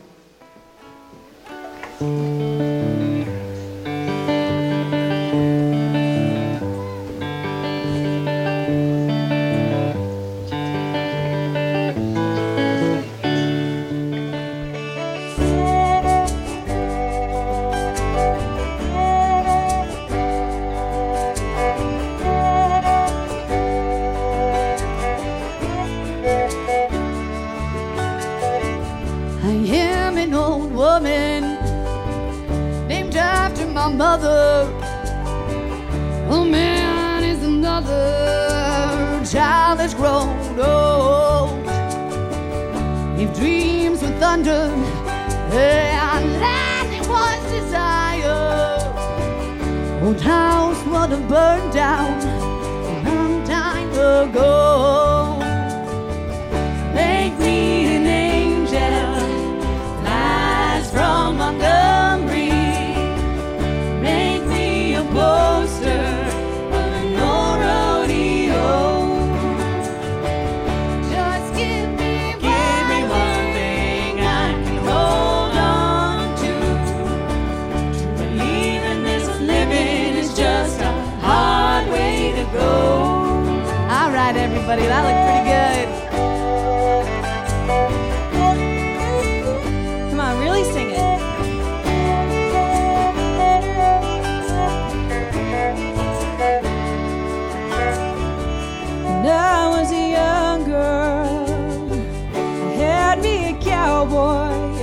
cowboy. 104.04 104.74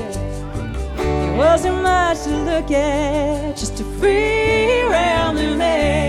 He 0.97 1.37
wasn't 1.37 1.81
much 1.81 2.23
to 2.23 2.37
look 2.43 2.71
at, 2.71 3.57
just 3.57 3.79
a 3.79 3.83
free 3.83 4.81
rounding 4.83 5.57
man. 5.57 6.00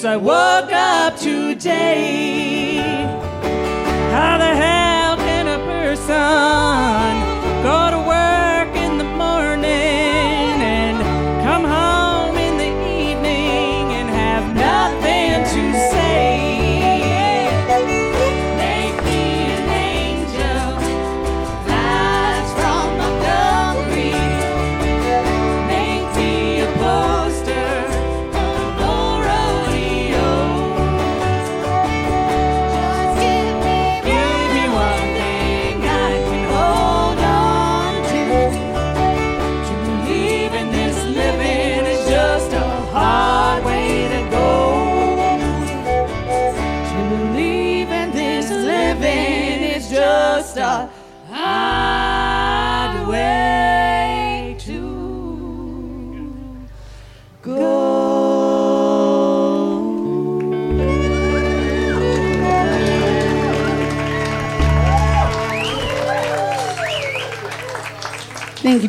since 0.00 0.08
I 0.08 0.16
woke 0.16 0.72
up 0.72 1.18
today. 1.18 2.76
How 4.10 4.38
the 4.38 4.54
hell 4.54 5.16
can 5.18 5.46
a 5.46 5.58
person 5.58 7.19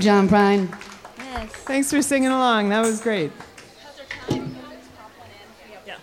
John 0.02 0.28
Prine. 0.28 0.68
Yes. 1.20 1.52
Thanks 1.52 1.92
for 1.92 2.02
singing 2.02 2.30
along. 2.30 2.70
That 2.70 2.82
was 2.82 3.00
great. 3.02 3.32
Yeah. 4.28 5.98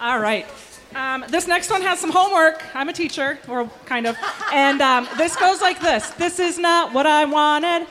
All 0.00 0.18
right. 0.18 0.46
Um, 0.94 1.24
this 1.28 1.46
next 1.46 1.70
one 1.70 1.82
has 1.82 2.00
some 2.00 2.10
homework. 2.10 2.64
I'm 2.74 2.88
a 2.88 2.94
teacher, 2.94 3.38
or 3.46 3.70
kind 3.84 4.06
of. 4.06 4.16
And 4.54 4.80
um, 4.80 5.06
this 5.18 5.36
goes 5.36 5.60
like 5.60 5.80
this 5.80 6.08
This 6.12 6.38
is 6.38 6.58
not 6.58 6.94
what 6.94 7.06
I 7.06 7.26
wanted. 7.26 7.86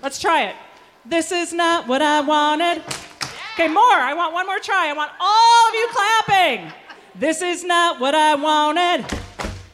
Let's 0.00 0.20
try 0.20 0.44
it. 0.44 0.54
This 1.04 1.32
is 1.32 1.52
not 1.52 1.88
what 1.88 2.00
I 2.00 2.20
wanted. 2.20 2.82
Okay, 3.54 3.66
more. 3.66 3.82
I 3.82 4.14
want 4.14 4.32
one 4.32 4.46
more 4.46 4.60
try. 4.60 4.88
I 4.88 4.92
want 4.92 5.10
all 5.18 5.68
of 5.68 5.74
you 5.74 5.88
clapping. 5.90 6.72
This 7.16 7.42
is 7.42 7.64
not 7.64 7.98
what 7.98 8.14
I 8.14 8.36
wanted. 8.36 9.17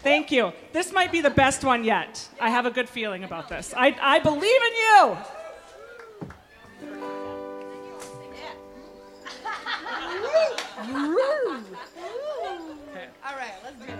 Thank 0.04 0.30
you. 0.30 0.52
This 0.74 0.92
might 0.92 1.10
be 1.10 1.22
the 1.22 1.30
best 1.30 1.64
one 1.64 1.82
yet. 1.82 2.28
I 2.38 2.50
have 2.50 2.66
a 2.66 2.70
good 2.70 2.90
feeling 2.90 3.24
about 3.24 3.48
this. 3.48 3.72
I, 3.74 3.96
I 4.02 4.18
believe 4.18 4.44
in 4.44 4.74
you. 4.74 5.16
All 13.24 13.34
right, 13.34 13.54
let's 13.64 13.78
do 13.78 13.84
it. 13.84 13.96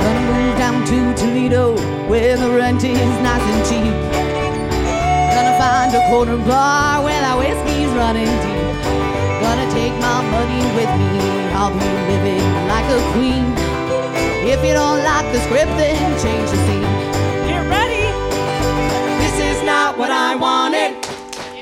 Gonna 0.00 0.20
move 0.32 0.56
down 0.56 0.86
to 0.86 1.14
Toledo 1.20 1.76
where 2.08 2.38
the 2.38 2.48
rent 2.48 2.82
is 2.82 3.20
nice 3.20 3.42
and 3.42 3.66
cheap. 3.68 4.03
Find 5.64 5.94
a 5.94 6.06
corner 6.10 6.36
bar 6.44 7.02
where 7.02 7.22
that 7.24 7.38
whiskey's 7.40 7.88
running 7.96 8.28
deep. 8.44 8.68
Gonna 9.40 9.64
take 9.72 9.96
my 9.96 10.20
money 10.20 10.60
with 10.76 10.92
me, 11.00 11.24
I'll 11.56 11.72
be 11.72 11.88
living 12.04 12.44
like 12.68 12.84
a 12.92 13.00
queen. 13.16 13.48
If 14.44 14.60
you 14.60 14.74
don't 14.74 15.00
like 15.02 15.24
the 15.32 15.40
script, 15.40 15.72
then 15.80 15.96
change 16.20 16.50
the 16.52 16.60
scene. 16.68 16.92
Get 17.48 17.64
ready. 17.64 18.12
This 19.24 19.56
is 19.56 19.64
not 19.64 19.96
what 19.96 20.10
I 20.10 20.36
wanted. 20.36 21.00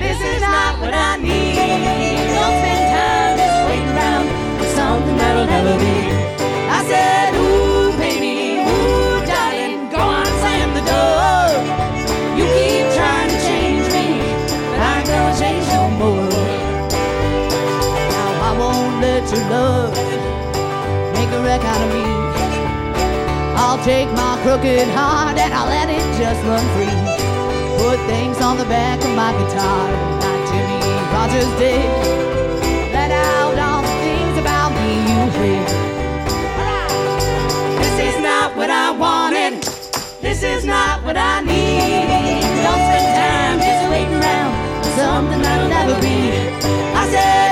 This 0.00 0.18
is 0.18 0.40
not 0.42 0.80
what 0.80 0.94
I 0.94 1.18
need. 1.18 2.81
Wreck 21.52 21.64
out 21.64 21.82
of 21.82 21.92
me. 21.92 22.04
I'll 23.60 23.76
take 23.84 24.08
my 24.12 24.40
crooked 24.42 24.88
heart 24.96 25.36
and 25.36 25.52
I'll 25.52 25.68
let 25.68 25.90
it 25.90 26.00
just 26.16 26.40
run 26.48 26.64
free. 26.72 26.96
Put 27.76 28.00
things 28.08 28.40
on 28.40 28.56
the 28.56 28.64
back 28.64 28.96
of 29.04 29.12
my 29.12 29.32
guitar 29.36 29.84
like 30.24 30.48
Jimmie 30.48 30.80
Rodgers 31.12 31.52
did. 31.60 31.84
Let 32.96 33.10
out 33.12 33.58
all 33.60 33.82
the 33.82 33.94
things 34.00 34.38
about 34.40 34.72
me 34.80 34.96
you 35.12 35.20
hate. 35.36 35.68
This 37.84 37.96
is 38.08 38.22
not 38.22 38.56
what 38.56 38.70
I 38.70 38.88
wanted. 38.90 39.62
This 40.22 40.42
is 40.42 40.64
not 40.64 41.04
what 41.04 41.18
I 41.18 41.42
need. 41.42 42.40
Don't 42.64 42.82
spend 42.88 43.08
time 43.12 43.56
just 43.60 43.90
waiting 43.92 44.16
around 44.24 44.52
for 44.82 44.90
something 44.96 45.42
that'll 45.42 45.68
never 45.68 46.00
be. 46.00 46.32
I 46.96 47.04
said, 47.12 47.51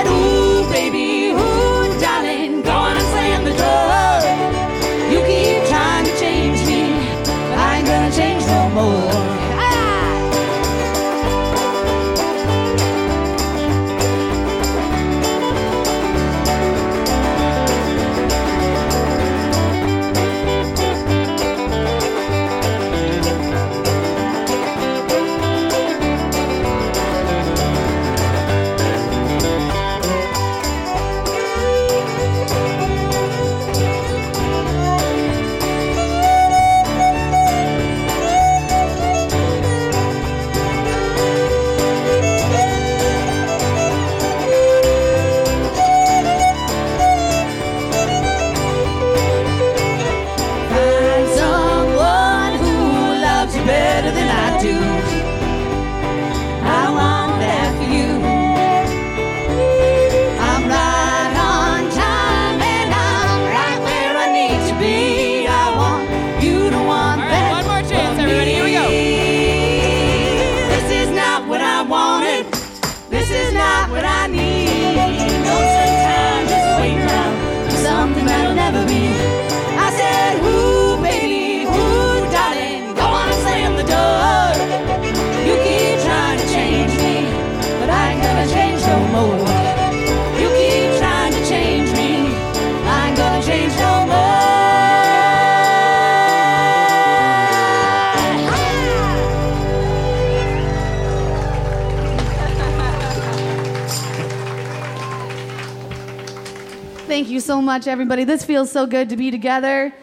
so 107.41 107.61
much, 107.61 107.87
everybody. 107.87 108.23
This 108.23 108.45
feels 108.45 108.71
so 108.71 108.85
good 108.85 109.09
to 109.09 109.17
be 109.17 109.31
together 109.31 109.93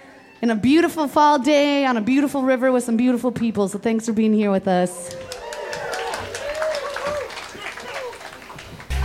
in 0.42 0.50
a 0.50 0.56
beautiful 0.56 1.08
fall 1.08 1.38
day 1.38 1.84
on 1.86 1.96
a 1.96 2.00
beautiful 2.00 2.42
river 2.42 2.70
with 2.72 2.84
some 2.84 2.96
beautiful 2.96 3.32
people. 3.32 3.68
So 3.68 3.78
thanks 3.78 4.06
for 4.06 4.12
being 4.12 4.34
here 4.34 4.50
with 4.50 4.66
us. 4.68 5.14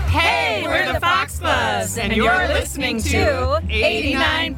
Hey, 0.09 0.63
we're 0.65 0.91
the 0.91 0.99
Foxgloves, 0.99 1.97
and 1.97 2.13
you're 2.13 2.47
listening 2.49 3.01
to 3.03 3.61
89.5 3.69 4.55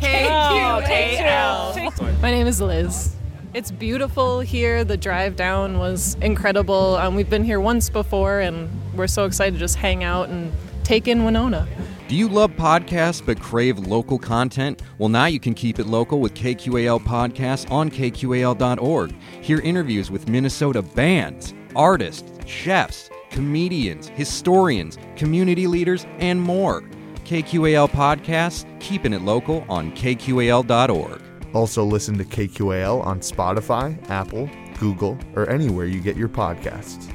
KQAL. 0.00 2.20
My 2.22 2.30
name 2.30 2.46
is 2.46 2.60
Liz. 2.60 3.14
It's 3.52 3.70
beautiful 3.70 4.40
here. 4.40 4.82
The 4.84 4.96
drive 4.96 5.36
down 5.36 5.78
was 5.78 6.16
incredible. 6.20 6.96
Um, 6.96 7.14
we've 7.14 7.30
been 7.30 7.44
here 7.44 7.60
once 7.60 7.88
before, 7.88 8.40
and 8.40 8.68
we're 8.94 9.06
so 9.06 9.26
excited 9.26 9.52
to 9.54 9.60
just 9.60 9.76
hang 9.76 10.02
out 10.02 10.28
and 10.28 10.52
take 10.82 11.06
in 11.06 11.24
Winona. 11.24 11.68
Do 12.06 12.16
you 12.16 12.28
love 12.28 12.50
podcasts 12.50 13.24
but 13.24 13.40
crave 13.40 13.78
local 13.78 14.18
content? 14.18 14.82
Well, 14.98 15.08
now 15.08 15.24
you 15.24 15.40
can 15.40 15.54
keep 15.54 15.78
it 15.78 15.86
local 15.86 16.20
with 16.20 16.34
KQAL 16.34 17.00
Podcasts 17.00 17.70
on 17.70 17.90
KQAL.org. 17.90 19.14
Hear 19.40 19.60
interviews 19.60 20.10
with 20.10 20.28
Minnesota 20.28 20.82
bands, 20.82 21.54
artists, 21.74 22.30
chefs, 22.46 23.08
comedians, 23.30 24.08
historians, 24.08 24.98
community 25.16 25.66
leaders, 25.66 26.04
and 26.18 26.42
more. 26.42 26.82
KQAL 27.24 27.88
Podcasts, 27.88 28.66
keeping 28.80 29.14
it 29.14 29.22
local 29.22 29.64
on 29.70 29.90
KQAL.org. 29.92 31.22
Also, 31.54 31.84
listen 31.84 32.18
to 32.18 32.24
KQAL 32.24 33.02
on 33.02 33.20
Spotify, 33.20 33.96
Apple, 34.10 34.50
Google, 34.78 35.16
or 35.36 35.48
anywhere 35.48 35.86
you 35.86 36.00
get 36.00 36.16
your 36.16 36.28
podcasts. 36.28 37.10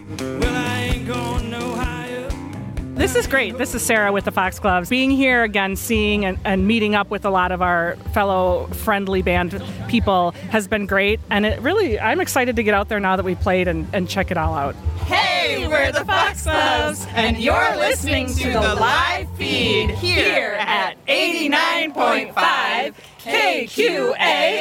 This 3.00 3.16
is 3.16 3.28
great. 3.28 3.58
This 3.58 3.74
is 3.74 3.82
Sarah 3.82 4.12
with 4.12 4.26
the 4.26 4.32
Foxgloves. 4.32 4.90
Being 4.90 5.10
here 5.10 5.44
again, 5.44 5.78
seeing 5.78 6.26
and, 6.26 6.38
and 6.44 6.68
meeting 6.68 6.96
up 6.96 7.10
with 7.10 7.24
a 7.24 7.30
lot 7.30 7.54
of 7.54 7.62
our 7.62 7.96
fellow 8.12 8.68
friendly 8.74 9.22
band 9.22 9.64
people 9.88 10.32
has 10.50 10.68
been 10.68 10.86
great. 10.86 11.22
And 11.30 11.46
it 11.46 11.62
really, 11.62 11.98
I'm 11.98 12.20
excited 12.20 12.58
to 12.58 12.64
get 12.64 12.74
out 12.74 12.90
there 12.90 13.00
now 13.00 13.16
that 13.16 13.24
we've 13.24 13.40
played 13.40 13.70
and, 13.70 13.88
and 13.94 14.10
check 14.10 14.32
it 14.32 14.38
all 14.38 14.54
out. 14.54 14.76
Hey, 15.06 15.66
we're 15.66 15.94
the 15.94 16.04
Foxgloves, 16.04 17.08
and 17.12 17.38
you're 17.38 17.78
listening 17.78 18.34
to 18.34 18.52
the 18.52 18.76
live 18.76 19.34
feed 19.38 19.92
here 19.92 20.58
at 20.60 20.98
89.5 21.08 22.96
KQAL. 23.24 24.60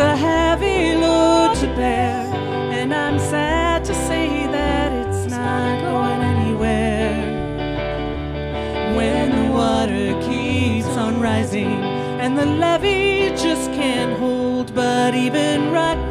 A 0.00 0.16
heavy 0.16 0.94
load 0.96 1.54
to 1.56 1.66
bear. 1.76 2.24
And 2.72 2.92
I'm 2.94 3.18
sad 3.18 3.84
to 3.84 3.94
say 3.94 4.46
that 4.46 4.92
it's 5.06 5.26
not 5.30 5.80
going 5.82 6.22
anywhere. 6.22 7.16
When 8.96 9.30
the 9.30 9.52
water 9.52 10.18
keeps 10.22 10.96
on 10.96 11.20
rising 11.20 11.82
and 12.22 12.38
the 12.38 12.46
levee 12.46 13.28
just 13.36 13.70
can't 13.72 14.18
hold, 14.18 14.74
but 14.74 15.14
even 15.14 15.70
rut 15.70 16.09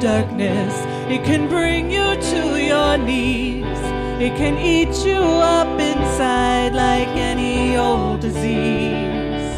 darkness. 0.00 0.74
It 1.10 1.24
can 1.24 1.48
bring 1.48 1.90
you 1.90 2.14
to 2.14 2.62
your 2.62 2.96
knees. 2.98 3.64
It 4.20 4.36
can 4.36 4.58
eat 4.58 4.94
you 5.04 5.20
up 5.20 5.80
inside 5.80 6.74
like 6.74 7.08
any 7.08 7.76
old 7.76 8.20
disease. 8.20 9.48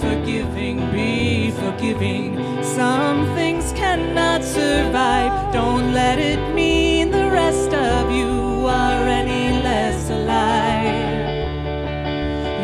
Forgiving, 0.00 0.90
be 0.90 1.50
forgiving. 1.50 2.36
Some 2.62 3.26
things 3.34 3.72
cannot 3.72 4.44
survive. 4.44 5.52
Don't 5.52 5.92
let 5.92 6.18
it 6.18 6.54
mean 6.54 7.10
the 7.10 7.30
rest 7.30 7.72
of 7.72 8.10
you 8.10 8.66
are 8.66 9.06
any 9.08 9.62
less 9.62 10.10
alive. 10.10 11.02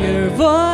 Your 0.01 0.29
voice 0.29 0.68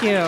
Thank 0.00 0.02
you. 0.02 0.18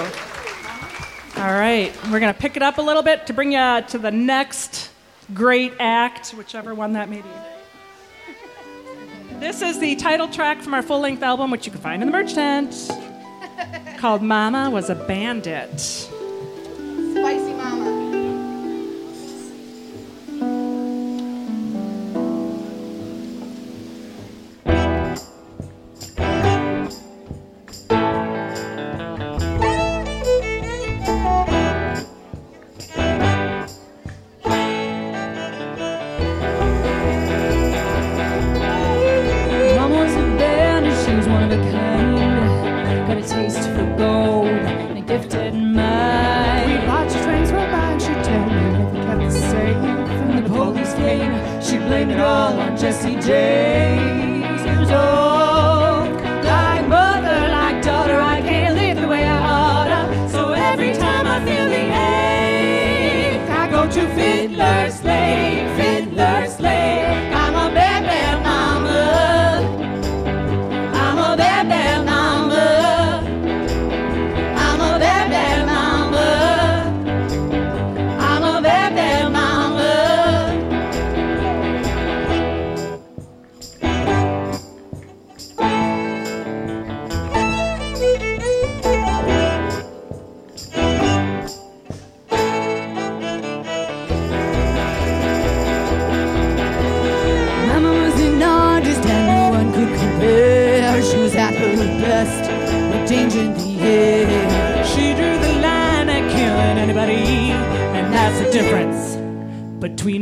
All 1.42 1.52
right, 1.52 1.92
we're 2.10 2.20
going 2.20 2.32
to 2.32 2.38
pick 2.38 2.56
it 2.56 2.62
up 2.62 2.78
a 2.78 2.82
little 2.82 3.02
bit 3.02 3.26
to 3.28 3.32
bring 3.32 3.52
you 3.52 3.82
to 3.88 3.98
the 3.98 4.10
next 4.10 4.90
great 5.32 5.72
act, 5.80 6.32
whichever 6.32 6.74
one 6.74 6.92
that 6.92 7.08
may 7.08 7.22
be. 7.22 7.51
This 9.42 9.60
is 9.60 9.80
the 9.80 9.96
title 9.96 10.28
track 10.28 10.62
from 10.62 10.72
our 10.72 10.82
full 10.82 11.00
length 11.00 11.20
album, 11.20 11.50
which 11.50 11.66
you 11.66 11.72
can 11.72 11.80
find 11.80 12.00
in 12.00 12.06
the 12.06 12.12
merch 12.12 12.32
tent, 12.32 12.88
called 13.98 14.22
Mama 14.22 14.70
Was 14.70 14.88
a 14.88 14.94
Bandit. 14.94 16.11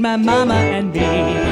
My 0.01 0.16
mama 0.16 0.55
and 0.55 0.92
me. 0.94 1.49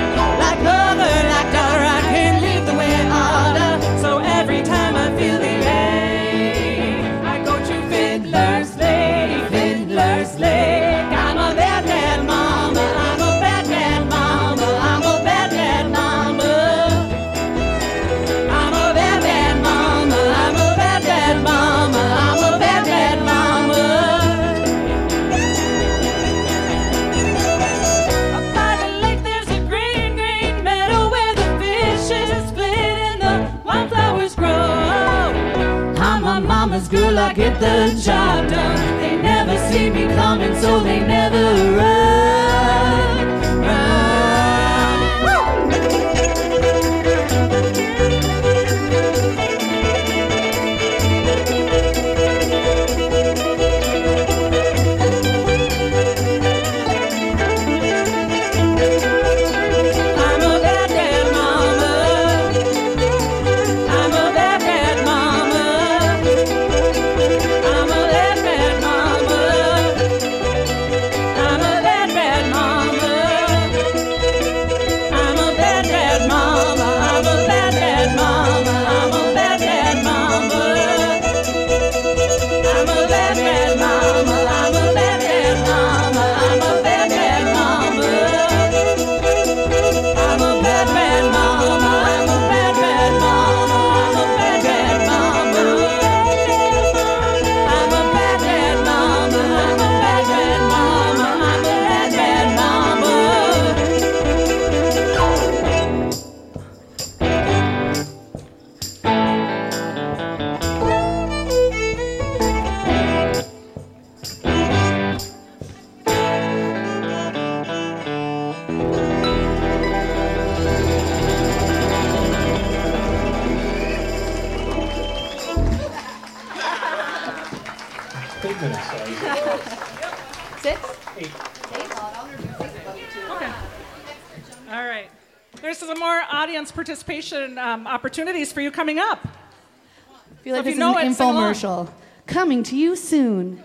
Um, 137.33 137.87
opportunities 137.87 138.53
for 138.53 138.61
you 138.61 138.71
coming 138.71 138.99
up. 138.99 139.27
I 139.27 140.43
feel 140.43 140.55
like 140.55 140.57
So 140.57 140.59
if 140.59 140.65
this 140.65 140.75
you 140.75 140.81
know 140.81 140.99
is 140.99 141.21
an 141.21 141.27
it, 141.29 141.33
infomercial. 141.33 141.91
Coming 142.27 142.63
to 142.65 142.77
you 142.77 142.95
soon. 142.97 143.63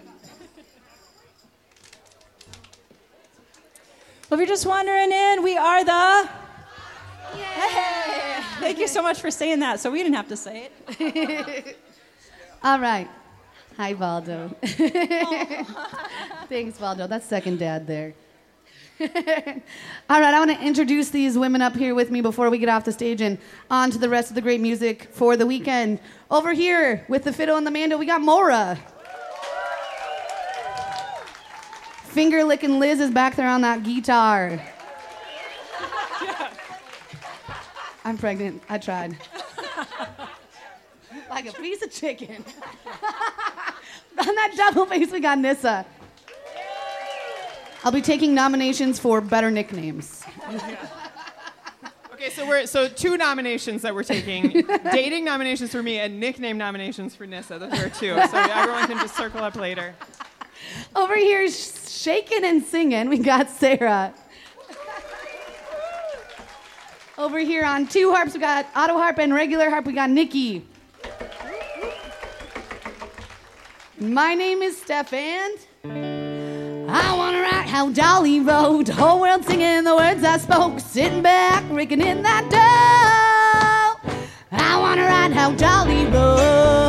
Well, 4.29 4.39
if 4.39 4.47
you're 4.47 4.55
just 4.55 4.65
wandering 4.65 5.11
in, 5.11 5.43
we 5.43 5.57
are 5.57 5.83
the. 5.83 6.29
Hey! 7.35 8.41
Thank 8.59 8.79
you 8.79 8.87
so 8.87 9.01
much 9.01 9.19
for 9.19 9.29
saying 9.29 9.59
that, 9.59 9.79
so 9.79 9.91
we 9.91 9.99
didn't 10.01 10.15
have 10.15 10.29
to 10.29 10.37
say 10.37 10.69
it. 10.97 11.77
All 12.63 12.79
right. 12.79 13.09
Hi, 13.77 13.93
Valdo. 13.93 14.55
Thanks, 16.47 16.77
Valdo. 16.77 17.07
That's 17.09 17.25
second 17.25 17.59
dad 17.59 17.85
there. 17.87 18.13
All 19.01 19.07
right, 20.21 20.33
I 20.33 20.39
want 20.39 20.51
to 20.51 20.65
introduce 20.65 21.09
these 21.09 21.35
women 21.35 21.63
up 21.63 21.75
here 21.75 21.95
with 21.95 22.11
me 22.11 22.21
before 22.21 22.51
we 22.51 22.59
get 22.59 22.69
off 22.69 22.85
the 22.85 22.91
stage 22.91 23.21
and 23.21 23.39
on 23.71 23.89
to 23.89 23.97
the 23.97 24.07
rest 24.07 24.29
of 24.29 24.35
the 24.35 24.41
great 24.41 24.61
music 24.61 25.09
for 25.11 25.35
the 25.35 25.47
weekend. 25.47 25.99
Over 26.29 26.53
here 26.53 27.03
with 27.07 27.23
the 27.23 27.33
fiddle 27.33 27.57
and 27.57 27.65
the 27.65 27.71
mando, 27.71 27.97
we 27.97 28.05
got 28.05 28.21
Mora. 28.21 28.79
Finger 32.03 32.43
licking 32.43 32.79
Liz 32.79 32.99
is 32.99 33.09
back 33.09 33.35
there 33.35 33.47
on 33.47 33.61
that 33.61 33.81
guitar. 33.81 34.61
I'm 38.05 38.19
pregnant. 38.19 38.61
I 38.69 38.77
tried. 38.77 39.17
like 41.31 41.49
a 41.49 41.53
piece 41.53 41.81
of 41.81 41.91
chicken. 41.91 42.45
on 44.19 44.35
that 44.35 44.53
double 44.55 44.85
bass, 44.85 45.11
we 45.11 45.19
got 45.19 45.39
Nissa. 45.39 45.83
I'll 47.83 47.91
be 47.91 48.01
taking 48.01 48.33
nominations 48.33 48.97
for 48.97 49.19
better 49.19 49.51
nicknames. 49.51 50.23
Okay, 52.13 52.29
so 52.29 52.47
we're 52.47 52.65
so 52.65 52.87
two 52.87 53.17
nominations 53.17 53.81
that 53.81 53.93
we're 53.93 54.03
taking: 54.03 54.65
dating 54.91 55.25
nominations 55.25 55.71
for 55.71 55.83
me 55.83 55.99
and 55.99 56.17
nickname 56.19 56.57
nominations 56.57 57.13
for 57.13 57.27
Nissa. 57.27 57.59
Those 57.59 57.73
are 57.73 57.89
two. 57.89 58.15
So 58.15 58.29
everyone 58.33 58.87
can 58.87 58.99
just 58.99 59.17
circle 59.17 59.41
up 59.43 59.55
later. 59.55 59.93
Over 60.95 61.17
here, 61.17 61.49
sh- 61.49 61.89
shaking 61.89 62.45
and 62.45 62.63
singing, 62.63 63.09
we 63.09 63.17
got 63.17 63.49
Sarah. 63.49 64.13
Over 67.17 67.39
here 67.39 67.65
on 67.65 67.85
two 67.87 68.11
harps, 68.13 68.33
we 68.33 68.39
got 68.39 68.65
auto 68.75 68.93
harp 68.93 69.19
and 69.19 69.33
regular 69.33 69.69
harp, 69.69 69.85
we 69.85 69.93
got 69.93 70.09
Nikki. 70.09 70.65
My 73.99 74.33
name 74.33 74.61
is 74.61 74.77
Stefan. 74.81 75.51
I 76.95 77.15
wanna 77.17 77.41
write 77.41 77.65
how 77.65 77.89
Dolly 77.89 78.39
wrote, 78.39 78.87
whole 78.87 79.19
world 79.19 79.43
singing 79.45 79.83
the 79.83 79.95
words 79.95 80.23
I 80.23 80.37
spoke, 80.37 80.79
sitting 80.79 81.23
back, 81.23 81.63
raking 81.71 82.01
in 82.01 82.21
that 82.21 82.43
dough. 82.51 84.11
I 84.51 84.79
wanna 84.79 85.01
write 85.01 85.31
how 85.31 85.53
Dolly 85.53 86.05
rode. 86.05 86.82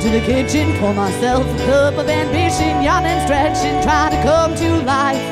To 0.00 0.10
the 0.10 0.20
kitchen. 0.20 0.76
Pour 0.78 0.94
myself 0.94 1.44
a 1.44 1.58
cup 1.66 1.94
of 1.98 2.08
ambition. 2.08 2.82
Yawn 2.82 3.04
and 3.04 3.20
stretch 3.26 3.58
and 3.66 3.82
try 3.82 4.10
to 4.10 4.22
come 4.22 4.54
to 4.54 4.82
life. 4.82 5.22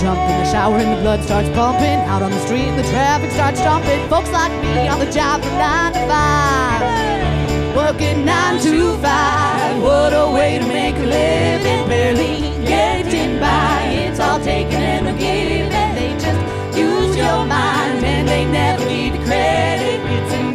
Jump 0.00 0.18
in 0.18 0.36
the 0.42 0.50
shower 0.50 0.76
and 0.76 0.92
the 0.96 1.00
blood 1.02 1.22
starts 1.22 1.48
pumping. 1.50 1.98
Out 2.10 2.22
on 2.22 2.30
the 2.30 2.40
street 2.46 2.68
and 2.68 2.78
the 2.78 2.88
traffic 2.90 3.30
starts 3.30 3.60
jumping. 3.60 4.08
Folks 4.08 4.30
like 4.30 4.52
me 4.62 4.88
on 4.88 4.98
the 4.98 5.10
job 5.10 5.42
from 5.42 5.56
nine 5.58 5.92
to 5.92 6.02
five. 6.06 7.76
Working 7.76 8.24
nine 8.24 8.60
to 8.62 8.96
five. 8.98 9.82
What 9.82 10.12
a 10.12 10.30
way 10.32 10.58
to 10.58 10.66
make 10.66 10.96
a 10.96 11.06
living. 11.06 11.88
Barely 11.88 12.64
getting 12.64 13.38
by. 13.38 13.82
It's 13.90 14.20
all 14.20 14.40
taken 14.40 14.80
and 14.80 15.06
no. 15.06 15.12
They 15.16 16.12
just 16.18 16.76
use 16.76 17.16
your 17.16 17.44
mind 17.46 18.04
and 18.04 18.28
they 18.28 18.44
never 18.44 18.84
need 18.84 19.14
the 19.14 19.24
credit. 19.24 20.00
It's 20.04 20.45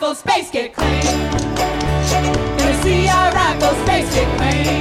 rifles, 0.00 0.18
space 0.18 0.50
get 0.50 0.72
clean. 0.72 1.02
Gonna 2.56 2.82
see 2.82 3.08
our 3.08 3.32
rifles, 3.32 3.76
space 3.84 4.14
get 4.14 4.38
clean. 4.38 4.79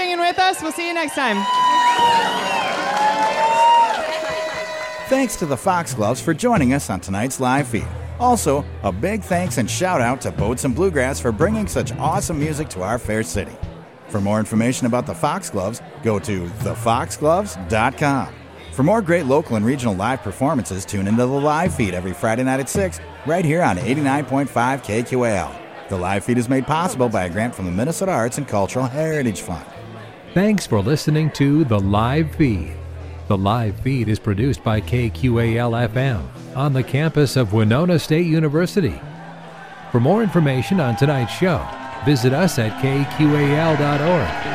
singing 0.00 0.18
with 0.18 0.38
us. 0.38 0.62
We'll 0.62 0.72
see 0.72 0.88
you 0.88 0.94
next 0.94 1.14
time. 1.14 1.36
Thanks 5.08 5.36
to 5.36 5.46
the 5.46 5.56
Foxgloves 5.56 6.22
for 6.22 6.32
joining 6.32 6.72
us 6.72 6.88
on 6.88 7.00
tonight's 7.00 7.38
live 7.38 7.68
feed. 7.68 7.86
Also, 8.18 8.64
a 8.82 8.92
big 8.92 9.22
thanks 9.22 9.58
and 9.58 9.68
shout 9.68 10.00
out 10.00 10.20
to 10.22 10.30
Boats 10.30 10.64
and 10.64 10.74
Bluegrass 10.74 11.20
for 11.20 11.32
bringing 11.32 11.66
such 11.66 11.92
awesome 11.98 12.38
music 12.38 12.68
to 12.70 12.82
our 12.82 12.98
fair 12.98 13.22
city. 13.22 13.52
For 14.08 14.20
more 14.20 14.38
information 14.38 14.86
about 14.86 15.06
the 15.06 15.14
Foxgloves, 15.14 15.82
go 16.02 16.18
to 16.20 16.46
thefoxgloves.com. 16.46 18.34
For 18.72 18.82
more 18.82 19.02
great 19.02 19.26
local 19.26 19.56
and 19.56 19.66
regional 19.66 19.94
live 19.94 20.22
performances, 20.22 20.86
tune 20.86 21.08
into 21.08 21.26
the 21.26 21.28
live 21.28 21.74
feed 21.74 21.92
every 21.92 22.12
Friday 22.12 22.44
night 22.44 22.60
at 22.60 22.68
6, 22.68 23.00
right 23.26 23.44
here 23.44 23.62
on 23.62 23.76
89.5 23.76 24.48
KQAL. 24.48 25.88
The 25.88 25.96
live 25.96 26.24
feed 26.24 26.38
is 26.38 26.48
made 26.48 26.66
possible 26.66 27.08
by 27.08 27.24
a 27.24 27.30
grant 27.30 27.54
from 27.54 27.66
the 27.66 27.72
Minnesota 27.72 28.12
Arts 28.12 28.38
and 28.38 28.46
Cultural 28.46 28.86
Heritage 28.86 29.40
Fund. 29.42 29.66
Thanks 30.32 30.64
for 30.64 30.80
listening 30.80 31.32
to 31.32 31.64
The 31.64 31.80
Live 31.80 32.36
Feed. 32.36 32.76
The 33.26 33.36
live 33.36 33.80
feed 33.80 34.08
is 34.08 34.20
produced 34.20 34.62
by 34.62 34.80
KQAL 34.80 35.88
FM 35.88 36.22
on 36.56 36.72
the 36.72 36.84
campus 36.84 37.34
of 37.34 37.52
Winona 37.52 37.98
State 37.98 38.26
University. 38.26 39.00
For 39.90 39.98
more 39.98 40.22
information 40.22 40.78
on 40.78 40.94
tonight's 40.94 41.32
show, 41.32 41.66
visit 42.04 42.32
us 42.32 42.60
at 42.60 42.80
kqal.org. 42.80 44.49